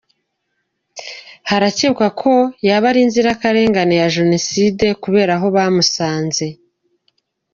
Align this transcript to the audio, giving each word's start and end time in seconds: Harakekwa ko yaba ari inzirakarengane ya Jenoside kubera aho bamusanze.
Harakekwa 1.49 2.07
ko 2.21 2.33
yaba 2.67 2.85
ari 2.91 2.99
inzirakarengane 3.05 3.93
ya 4.01 4.07
Jenoside 4.15 4.85
kubera 5.03 5.33
aho 5.37 5.47
bamusanze. 5.55 6.45